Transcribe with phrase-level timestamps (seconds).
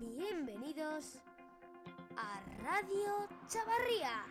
[0.00, 1.20] Bienvenidos
[2.16, 4.24] a Radio Chavarría,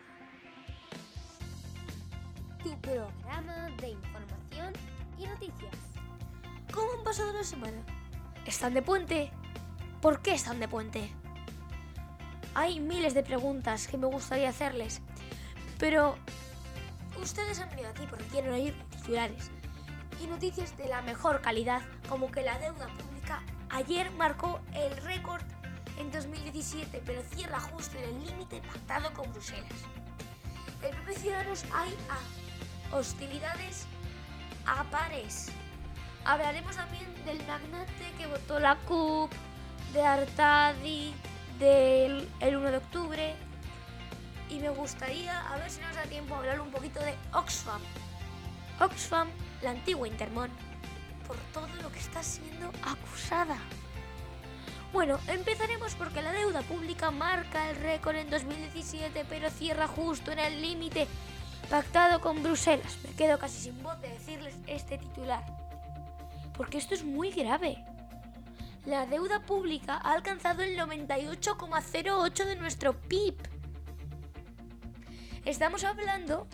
[2.62, 4.74] tu programa de información
[5.18, 5.74] y noticias.
[6.70, 7.82] ¿Cómo han pasado la semana?
[8.44, 9.30] ¿Están de puente?
[10.02, 11.10] ¿Por qué están de puente?
[12.54, 15.00] Hay miles de preguntas que me gustaría hacerles,
[15.78, 16.16] pero
[17.22, 19.50] ustedes han venido aquí porque quieren oír titulares
[20.22, 25.42] y noticias de la mejor calidad, como que la deuda pública ayer marcó el récord
[25.98, 29.64] en 2017, pero cierra justo en el límite pactado con Bruselas.
[30.82, 33.86] El PP Ciudadanos hay a hostilidades
[34.66, 35.48] a pares.
[36.24, 39.30] Hablaremos también del magnate que votó la CUP,
[39.92, 41.14] de Artadi,
[41.58, 43.34] del el 1 de octubre.
[44.48, 47.80] Y me gustaría, a ver si nos da tiempo, hablar un poquito de Oxfam.
[48.80, 49.28] Oxfam,
[49.62, 50.50] la antigua Intermon,
[51.26, 53.56] por todo lo que está siendo acusada.
[54.94, 60.38] Bueno, empezaremos porque la deuda pública marca el récord en 2017, pero cierra justo en
[60.38, 61.08] el límite
[61.68, 62.96] pactado con Bruselas.
[63.02, 65.44] Me quedo casi sin voz de decirles este titular.
[66.56, 67.84] Porque esto es muy grave.
[68.86, 73.34] La deuda pública ha alcanzado el 98,08 de nuestro PIB.
[75.44, 76.46] Estamos hablando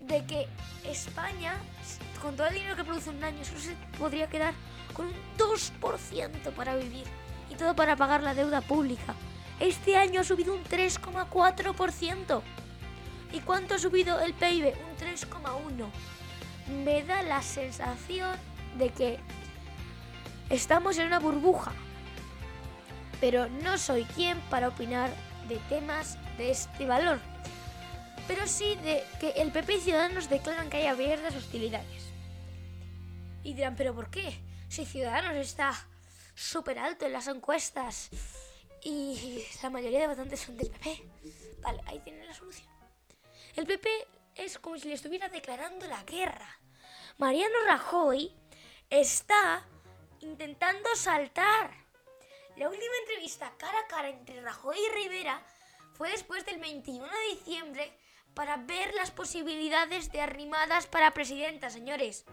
[0.00, 0.48] de que
[0.84, 1.54] España,
[2.20, 4.52] con todo el dinero que produce un año, solo se podría quedar
[4.92, 7.21] con un 2% para vivir
[7.52, 9.14] y todo para pagar la deuda pública.
[9.60, 12.42] Este año ha subido un 3,4%.
[13.32, 14.68] ¿Y cuánto ha subido el PIB?
[14.68, 15.86] Un 3,1%.
[16.84, 18.38] Me da la sensación
[18.78, 19.18] de que
[20.48, 21.72] estamos en una burbuja.
[23.20, 25.10] Pero no soy quien para opinar
[25.48, 27.18] de temas de este valor.
[28.26, 32.10] Pero sí de que el PP y Ciudadanos declaran que hay abiertas hostilidades.
[33.44, 34.38] Y dirán, ¿pero por qué?
[34.68, 35.74] Si Ciudadanos está
[36.42, 38.10] súper alto en las encuestas
[38.82, 41.08] y la mayoría de votantes son del PP.
[41.60, 42.68] Vale, ahí tienen la solución.
[43.54, 43.88] El PP
[44.34, 46.58] es como si le estuviera declarando la guerra.
[47.18, 48.34] Mariano Rajoy
[48.90, 49.64] está
[50.20, 51.70] intentando saltar.
[52.56, 55.46] La última entrevista cara a cara entre Rajoy y Rivera
[55.94, 57.98] fue después del 21 de diciembre
[58.34, 62.24] para ver las posibilidades de arrimadas para presidenta, señores.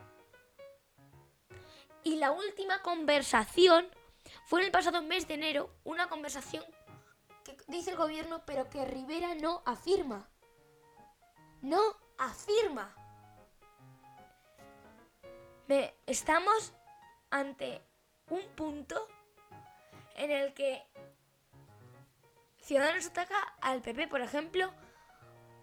[2.03, 3.87] Y la última conversación
[4.49, 6.63] fue en el pasado mes de enero, una conversación
[7.43, 10.27] que dice el gobierno, pero que Rivera no afirma.
[11.61, 11.79] No
[12.17, 12.95] afirma.
[16.07, 16.73] Estamos
[17.29, 17.83] ante
[18.29, 19.07] un punto
[20.15, 20.83] en el que
[22.57, 24.73] Ciudadanos ataca al PP, por ejemplo,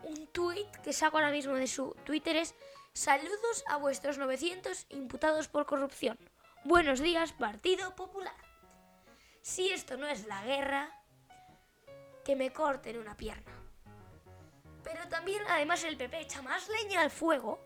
[0.05, 2.55] un tuit que saco ahora mismo de su Twitter es
[2.93, 6.17] Saludos a vuestros 900 imputados por corrupción.
[6.63, 8.46] Buenos días, Partido Popular.
[9.47, 10.91] Si esto no es la guerra,
[12.25, 13.53] que me corten una pierna.
[14.83, 17.61] Pero también, además, el PP echa más leña al fuego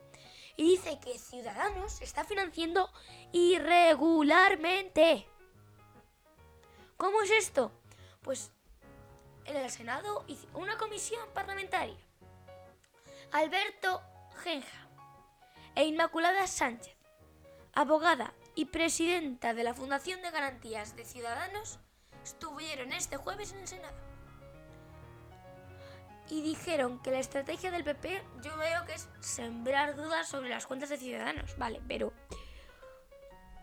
[0.58, 2.92] y dice que Ciudadanos está financiando
[3.32, 5.26] irregularmente.
[6.98, 7.72] ¿Cómo es esto?
[8.20, 8.52] Pues
[9.46, 11.96] en el Senado una comisión parlamentaria.
[13.32, 14.02] Alberto
[14.44, 14.86] Genja
[15.74, 16.94] e Inmaculada Sánchez,
[17.72, 21.78] abogada y presidenta de la Fundación de Garantías de Ciudadanos,
[22.22, 23.96] estuvieron este jueves en el Senado.
[26.28, 30.66] Y dijeron que la estrategia del PP yo veo que es sembrar dudas sobre las
[30.66, 31.56] cuentas de Ciudadanos.
[31.56, 32.12] Vale, pero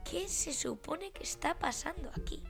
[0.03, 2.43] ¿qué se supone que está pasando aquí?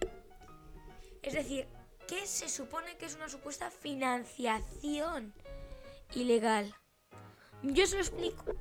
[1.23, 1.67] Es decir,
[2.07, 5.33] ¿qué se supone que es una supuesta financiación
[6.13, 6.73] ilegal?
[7.61, 8.55] Yo se lo explico.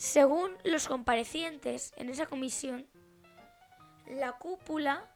[0.00, 2.88] Según los comparecientes en esa comisión,
[4.06, 5.14] la cúpula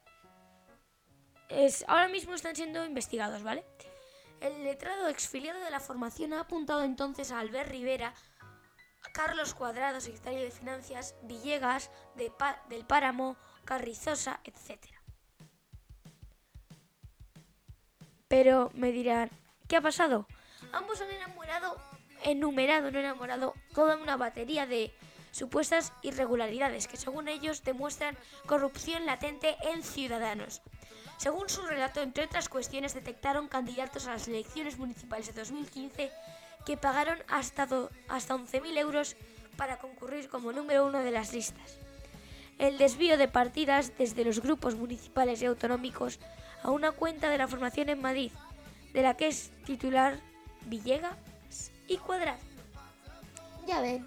[1.48, 3.64] es, ahora mismo están siendo investigados, ¿vale?
[4.42, 8.12] El letrado exfiliado de la formación ha apuntado entonces a Albert Rivera,
[9.14, 12.30] Carlos Cuadrado, secretario de Finanzas, Villegas, de
[12.68, 14.84] del Páramo, Carrizosa, etc.
[18.28, 19.30] Pero me dirán,
[19.66, 20.26] ¿qué ha pasado?
[20.72, 21.80] Ambos han enamorado
[22.24, 24.94] enumerado, no enamorado, toda una batería de
[25.32, 28.16] supuestas irregularidades que según ellos demuestran
[28.46, 30.62] corrupción latente en ciudadanos.
[31.18, 36.10] Según su relato, entre otras cuestiones, detectaron candidatos a las elecciones municipales de 2015
[36.64, 37.68] que pagaron hasta,
[38.08, 39.16] hasta 11.000 euros
[39.56, 41.78] para concurrir como número uno de las listas.
[42.58, 46.20] El desvío de partidas desde los grupos municipales y autonómicos
[46.62, 48.32] a una cuenta de la formación en Madrid,
[48.92, 50.18] de la que es titular
[50.66, 51.16] Villega
[51.88, 52.53] y cuadrado.
[53.66, 54.06] Ya ven,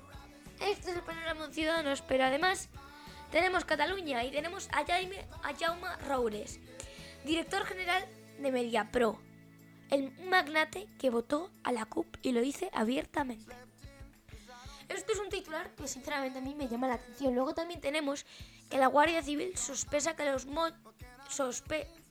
[0.60, 2.70] este es el panorama Ciudadanos, pero además
[3.32, 6.60] tenemos Cataluña y tenemos a, Jaime, a Jaume Roures,
[7.26, 8.06] director general
[8.40, 9.20] de MediaPro,
[9.90, 13.56] el magnate que votó a la CUP y lo dice abiertamente.
[14.90, 17.34] Esto es un titular que sinceramente a mí me llama la atención.
[17.34, 18.26] Luego también tenemos
[18.70, 20.48] que la Guardia Civil sospecha que los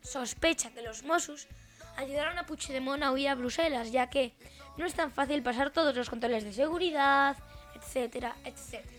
[0.02, 1.48] sospecha que los Mossos
[1.96, 4.34] ayudaron a Puigdemont a huir a Bruselas, ya que
[4.76, 7.36] no es tan fácil pasar todos los controles de seguridad,
[7.74, 8.96] etcétera, etcétera.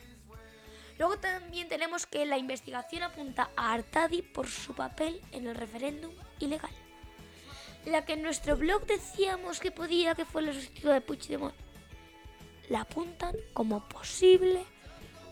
[0.98, 6.12] Luego también tenemos que la investigación apunta a Artadi por su papel en el referéndum
[6.40, 6.72] ilegal.
[7.86, 11.56] La que en nuestro blog decíamos que podía que fue el sustituto de Puigdemont.
[12.70, 14.66] La apuntan como posible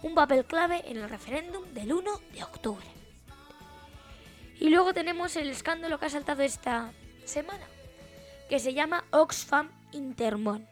[0.03, 2.85] un papel clave en el referéndum del 1 de octubre.
[4.59, 6.93] Y luego tenemos el escándalo que ha saltado esta
[7.25, 7.65] semana,
[8.47, 10.67] que se llama Oxfam Intermon.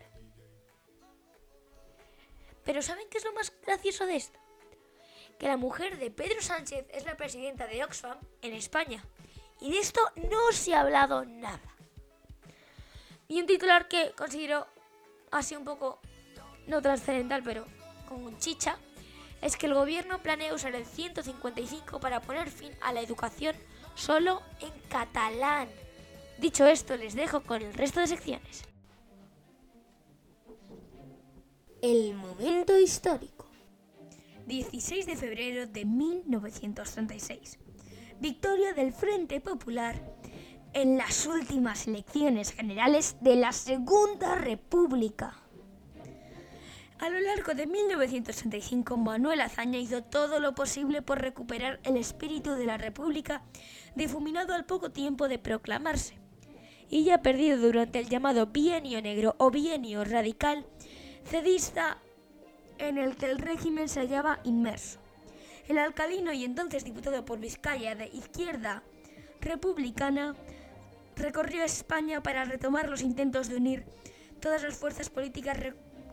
[2.63, 4.39] Pero ¿saben qué es lo más gracioso de esto?
[5.39, 9.03] Que la mujer de Pedro Sánchez es la presidenta de Oxfam en España.
[9.61, 11.61] Y de esto no se ha hablado nada.
[13.27, 14.67] Y un titular que considero
[15.31, 15.99] así un poco,
[16.67, 17.65] no trascendental, pero
[18.07, 18.77] con un chicha,
[19.41, 23.55] es que el gobierno planea usar el 155 para poner fin a la educación
[23.95, 25.69] solo en catalán.
[26.37, 28.72] Dicho esto, les dejo con el resto de secciones.
[31.83, 33.45] El momento histórico.
[34.47, 37.59] 16 de febrero de 1936.
[38.21, 40.01] Victoria del Frente Popular
[40.71, 45.35] en las últimas elecciones generales de la Segunda República.
[46.99, 52.51] A lo largo de 1965, Manuel Azaña hizo todo lo posible por recuperar el espíritu
[52.51, 53.43] de la República,
[53.93, 56.17] difuminado al poco tiempo de proclamarse
[56.89, 60.65] y ya perdido durante el llamado bienio negro o bienio radical,
[61.25, 61.97] cedista
[62.77, 64.99] en el que el régimen se hallaba inmerso.
[65.67, 68.83] El alcalino y entonces diputado por Vizcaya de izquierda
[69.39, 70.35] republicana
[71.15, 73.85] recorrió España para retomar los intentos de unir
[74.41, 75.57] todas las fuerzas políticas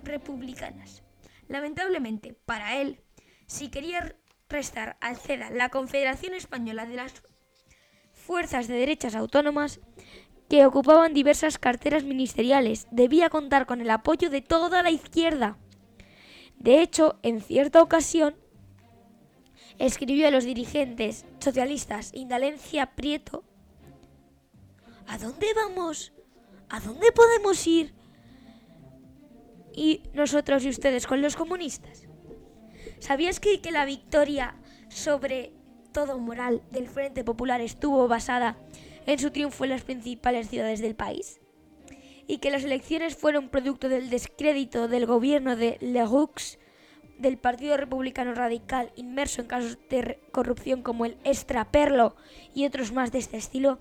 [0.02, 1.02] republicanas.
[1.48, 3.00] Lamentablemente, para él,
[3.46, 4.14] si quería
[4.48, 7.22] restar al CEDA la Confederación Española de las
[8.12, 9.80] Fuerzas de Derechas Autónomas,
[10.50, 15.56] que ocupaban diversas carteras ministeriales, debía contar con el apoyo de toda la izquierda.
[16.58, 18.34] De hecho, en cierta ocasión,
[19.78, 23.44] escribió a los dirigentes socialistas Indalencia Prieto,
[25.06, 26.12] ¿A dónde vamos?
[26.68, 27.92] ¿A dónde podemos ir?
[29.72, 32.06] Y nosotros y ustedes con los comunistas.
[33.00, 34.54] ¿Sabías que, que la victoria
[34.88, 35.52] sobre
[35.92, 38.56] todo moral del Frente Popular estuvo basada
[39.06, 41.40] en su triunfo en las principales ciudades del país
[42.30, 46.60] y que las elecciones fueron producto del descrédito del gobierno de Leroux,
[47.18, 52.14] del Partido Republicano Radical inmerso en casos de corrupción como el Extraperlo
[52.54, 53.80] y otros más de este estilo,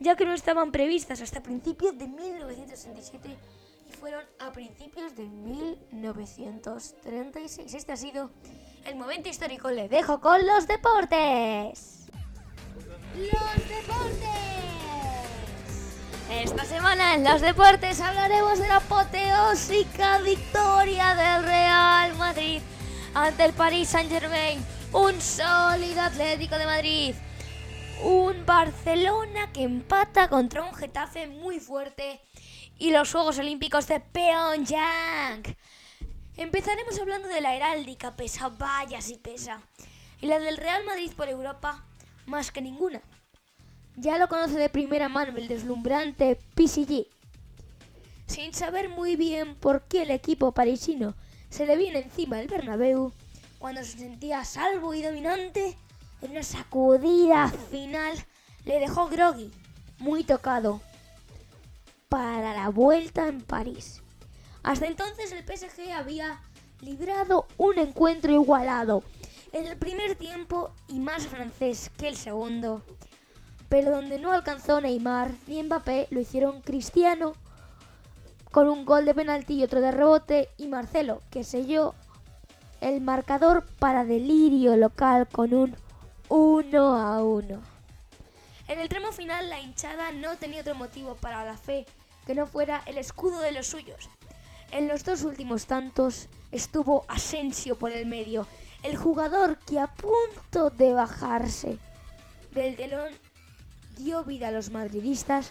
[0.00, 3.38] ya que no estaban previstas hasta principios de 1967
[3.88, 7.74] y fueron a principios de 1936.
[7.74, 8.32] Este ha sido
[8.86, 9.70] el momento histórico.
[9.70, 12.08] Le dejo con los deportes.
[13.16, 14.53] Los deportes.
[16.30, 22.62] Esta semana en los deportes hablaremos de la apoteósica victoria del Real Madrid
[23.14, 27.14] ante el Paris Saint Germain, un sólido Atlético de Madrid,
[28.02, 32.22] un Barcelona que empata contra un Getafe muy fuerte
[32.78, 35.42] y los Juegos Olímpicos de Pyongyang.
[36.38, 39.60] Empezaremos hablando de la heráldica, pesa, vaya si pesa,
[40.22, 41.84] y la del Real Madrid por Europa
[42.26, 43.02] más que ninguna.
[43.96, 47.06] Ya lo conoce de primera mano el deslumbrante PSG.
[48.26, 51.14] Sin saber muy bien por qué el equipo parisino
[51.48, 53.12] se le viene encima del Bernabéu,
[53.60, 55.78] cuando se sentía salvo y dominante,
[56.20, 58.18] en una sacudida final
[58.64, 59.52] le dejó groggy,
[59.98, 60.80] muy tocado,
[62.08, 64.02] para la vuelta en París.
[64.64, 66.42] Hasta entonces el PSG había
[66.80, 69.04] librado un encuentro igualado,
[69.52, 72.82] en el primer tiempo y más francés que el segundo,
[73.74, 77.32] pero donde no alcanzó Neymar ni Mbappé lo hicieron Cristiano
[78.52, 81.96] con un gol de penalti y otro de rebote y Marcelo que selló
[82.80, 85.76] el marcador para delirio local con un
[86.28, 87.62] 1 a 1.
[88.68, 91.84] En el tramo final la hinchada no tenía otro motivo para la fe
[92.28, 94.08] que no fuera el escudo de los suyos.
[94.70, 98.46] En los dos últimos tantos estuvo Asensio por el medio
[98.84, 101.76] el jugador que a punto de bajarse
[102.52, 103.10] del telón
[103.96, 105.50] dio vida a los madridistas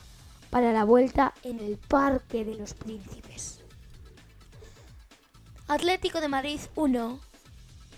[0.49, 3.59] para la vuelta en el Parque de los Príncipes.
[5.67, 7.19] Atlético de Madrid 1,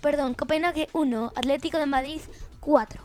[0.02, 2.22] perdón, Copenhague 1, Atlético de Madrid
[2.60, 3.04] 4.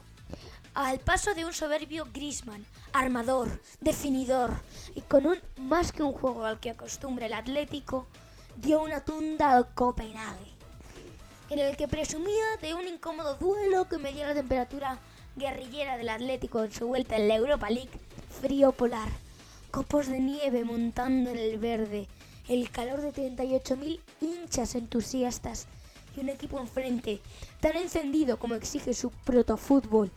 [0.75, 4.53] Al paso de un soberbio Grisman, armador, definidor
[4.95, 8.07] y con un más que un juego al que acostumbra el Atlético,
[8.57, 10.53] dio una tunda al Copenhague,
[11.49, 14.99] en el que presumía de un incómodo duelo que medía la temperatura
[15.41, 17.91] guerrillera del Atlético en su vuelta en la Europa League,
[18.41, 19.09] frío polar,
[19.71, 22.07] copos de nieve montando en el verde,
[22.49, 25.67] el calor de 38.000 hinchas entusiastas
[26.15, 27.21] y un equipo enfrente
[27.61, 30.11] tan encendido como exige su protofútbol.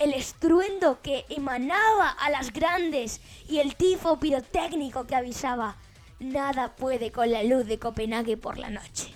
[0.00, 5.76] El estruendo que emanaba a las grandes y el tifo pirotécnico que avisaba.
[6.18, 9.12] Nada puede con la luz de Copenhague por la noche.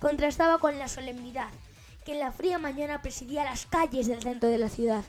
[0.00, 1.50] Contrastaba con la solemnidad
[2.08, 5.04] que en la fría mañana presidía las calles del centro de la ciudad,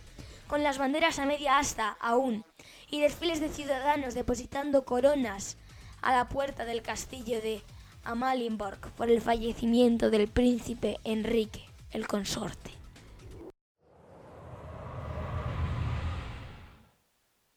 [0.47, 2.43] con las banderas a media asta aún,
[2.91, 5.55] y desfiles de ciudadanos depositando coronas
[6.01, 7.61] a la puerta del castillo de
[8.03, 12.71] Amalienborg por el fallecimiento del príncipe Enrique, el consorte.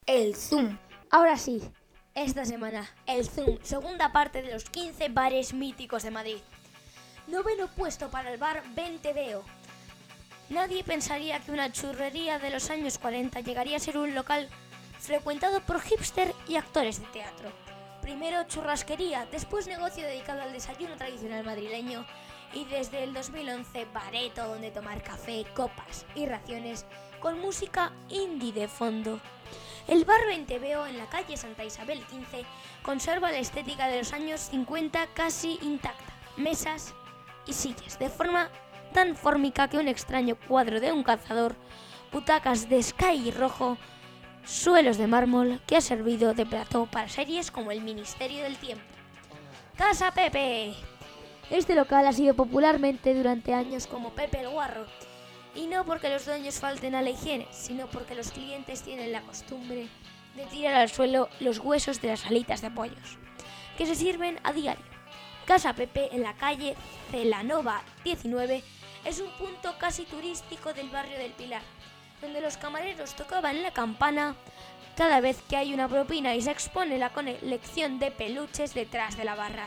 [0.06, 0.78] El Zoom.
[1.10, 1.60] Ahora sí,
[2.14, 6.38] esta semana, el Zoom, segunda parte de los 15 bares míticos de Madrid.
[7.28, 9.44] Noveno puesto para el bar 20 Veo.
[10.48, 14.48] Nadie pensaría que una churrería de los años 40 llegaría a ser un local
[14.98, 17.50] frecuentado por hipster y actores de teatro.
[18.02, 22.04] Primero churrasquería, después negocio dedicado al desayuno tradicional madrileño
[22.52, 26.84] y desde el 2011 bareto donde tomar café, copas y raciones
[27.20, 29.20] con música indie de fondo.
[29.86, 32.44] El bar 20 Veo en la calle Santa Isabel XV
[32.82, 36.12] conserva la estética de los años 50 casi intacta.
[36.36, 36.94] Mesas
[37.46, 38.50] y sillas de forma
[38.92, 41.56] tan fórmica que un extraño cuadro de un cazador,
[42.12, 43.78] butacas de sky rojo,
[44.44, 48.84] suelos de mármol que ha servido de plató para series como El Ministerio del Tiempo.
[49.76, 50.74] Casa Pepe.
[51.50, 54.86] Este local ha sido popularmente durante años como Pepe el Guarro,
[55.54, 59.22] y no porque los dueños falten a la higiene, sino porque los clientes tienen la
[59.22, 59.88] costumbre
[60.36, 63.18] de tirar al suelo los huesos de las alitas de pollos,
[63.76, 64.91] que se sirven a diario.
[65.46, 66.76] Casa Pepe en la calle
[67.10, 68.62] Celanova 19
[69.04, 71.62] es un punto casi turístico del barrio del Pilar,
[72.20, 74.36] donde los camareros tocaban la campana
[74.96, 79.24] cada vez que hay una propina y se expone la colección de peluches detrás de
[79.24, 79.66] la barra.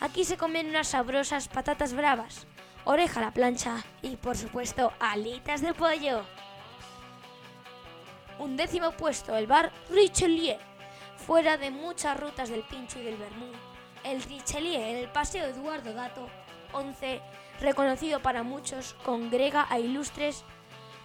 [0.00, 2.46] Aquí se comen unas sabrosas patatas bravas,
[2.84, 6.24] oreja a la plancha y por supuesto alitas de pollo.
[8.38, 10.56] Un décimo puesto, el bar Richelieu,
[11.18, 13.52] fuera de muchas rutas del pincho y del vermú.
[14.04, 16.28] El Richelieu en el Paseo Eduardo Dato
[16.72, 17.22] 11,
[17.60, 20.44] reconocido para muchos, congrega a ilustres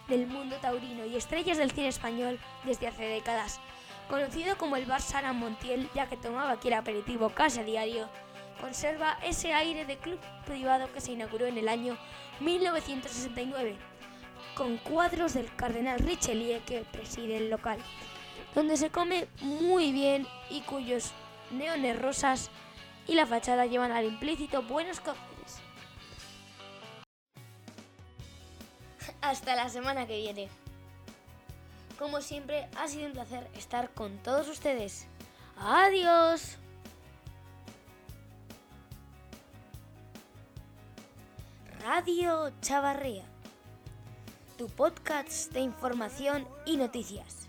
[0.10, 3.62] del mundo taurino y estrellas del cine español desde hace décadas.
[4.10, 8.10] Conocido como el Bar Sara Montiel, ya que tomaba aquí el aperitivo casi a diario,
[8.60, 11.98] conserva ese aire de club privado que se inauguró en el año
[12.41, 13.77] 1969,
[14.56, 17.79] con cuadros del cardenal Richelieu que preside el local,
[18.56, 21.13] donde se come muy bien y cuyos
[21.51, 22.51] neones rosas
[23.10, 25.58] y la fachada llevan al implícito buenos cócteles.
[29.20, 30.48] Hasta la semana que viene.
[31.98, 35.08] Como siempre, ha sido un placer estar con todos ustedes.
[35.58, 36.58] Adiós.
[41.82, 43.25] Radio Chavarría,
[44.58, 47.49] tu podcast de información y noticias.